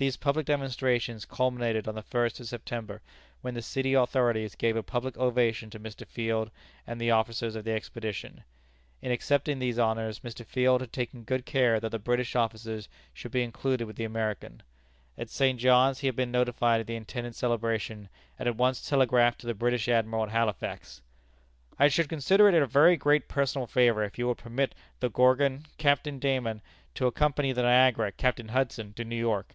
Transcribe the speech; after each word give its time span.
These 0.00 0.16
public 0.16 0.46
demonstrations 0.46 1.26
culminated 1.26 1.86
on 1.86 1.94
the 1.94 2.00
first 2.00 2.40
of 2.40 2.46
September, 2.46 3.02
when 3.42 3.52
the 3.52 3.60
city 3.60 3.92
authorities 3.92 4.54
gave 4.54 4.74
a 4.74 4.82
public 4.82 5.18
ovation 5.18 5.68
to 5.68 5.78
Mr. 5.78 6.06
Field 6.06 6.50
and 6.86 6.98
the 6.98 7.10
officers 7.10 7.54
of 7.54 7.64
the 7.64 7.72
expedition. 7.72 8.42
In 9.02 9.12
accepting 9.12 9.58
these 9.58 9.78
honors, 9.78 10.20
Mr. 10.20 10.42
Field 10.46 10.80
had 10.80 10.90
taken 10.90 11.22
good 11.22 11.44
care 11.44 11.78
that 11.80 11.90
the 11.90 11.98
British 11.98 12.34
officers 12.34 12.88
should 13.12 13.30
be 13.30 13.42
included 13.42 13.86
with 13.86 13.96
the 13.96 14.06
American. 14.06 14.62
At 15.18 15.28
St. 15.28 15.60
John's 15.60 15.98
he 15.98 16.06
had 16.06 16.16
been 16.16 16.30
notified 16.32 16.80
of 16.80 16.86
the 16.86 16.96
intended 16.96 17.34
celebration, 17.36 18.08
and 18.38 18.48
at 18.48 18.56
once 18.56 18.80
telegraphed 18.80 19.40
to 19.42 19.46
the 19.46 19.52
British 19.52 19.86
Admiral 19.86 20.22
at 20.24 20.30
Halifax: 20.30 21.02
"I 21.78 21.88
should 21.88 22.08
consider 22.08 22.48
it 22.48 22.54
a 22.54 22.66
very 22.66 22.96
great 22.96 23.28
personal 23.28 23.66
favor 23.66 24.02
if 24.02 24.18
you 24.18 24.26
would 24.28 24.38
permit 24.38 24.74
the 25.00 25.10
Gorgon, 25.10 25.66
Captain 25.76 26.18
Dayman, 26.18 26.62
to 26.94 27.06
accompany 27.06 27.52
the 27.52 27.64
Niagara, 27.64 28.10
Captain 28.12 28.48
Hudson, 28.48 28.94
to 28.94 29.04
New 29.04 29.14
York. 29.16 29.54